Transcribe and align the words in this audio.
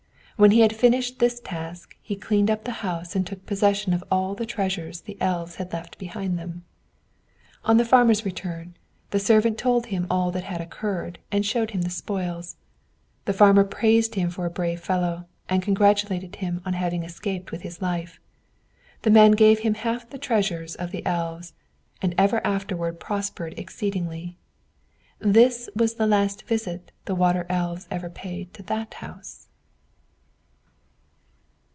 When 0.37 0.49
he 0.49 0.61
had 0.61 0.75
finished 0.75 1.19
this 1.19 1.39
task, 1.39 1.95
he 2.01 2.15
cleaned 2.15 2.49
up 2.49 2.63
the 2.63 2.71
house 2.81 3.15
and 3.15 3.27
took 3.27 3.45
possession 3.45 3.93
of 3.93 4.03
all 4.09 4.33
the 4.33 4.43
treasures 4.47 5.01
the 5.01 5.15
elves 5.21 5.57
had 5.57 5.71
left 5.71 5.99
behind 5.99 6.39
them. 6.39 6.63
On 7.63 7.77
the 7.77 7.85
farmer's 7.85 8.25
return, 8.25 8.73
his 9.11 9.23
servant 9.23 9.59
told 9.59 9.85
him 9.85 10.07
all 10.09 10.31
that 10.31 10.45
had 10.45 10.59
occurred, 10.59 11.19
and 11.31 11.45
showed 11.45 11.69
him 11.71 11.83
the 11.83 11.91
spoils. 11.91 12.55
The 13.25 13.33
farmer 13.33 13.63
praised 13.63 14.15
him 14.15 14.31
for 14.31 14.47
a 14.47 14.49
brave 14.49 14.79
fellow, 14.79 15.27
and 15.47 15.61
congratulated 15.61 16.37
him 16.37 16.63
on 16.65 16.73
having 16.73 17.03
escaped 17.03 17.51
with 17.51 17.61
his 17.61 17.79
life. 17.79 18.19
The 19.03 19.11
man 19.11 19.33
gave 19.33 19.59
him 19.59 19.75
half 19.75 20.09
the 20.09 20.17
treasures 20.17 20.73
of 20.73 20.89
the 20.89 21.05
elves, 21.05 21.53
and 22.01 22.15
ever 22.17 22.43
afterward 22.43 22.99
prospered 22.99 23.53
exceedingly. 23.59 24.37
This 25.19 25.69
was 25.75 25.93
the 25.93 26.07
last 26.07 26.47
visit 26.47 26.91
the 27.05 27.13
water 27.13 27.45
elves 27.47 27.87
ever 27.91 28.09
paid 28.09 28.55
to 28.55 28.63
that 28.63 28.95
house. 28.95 29.47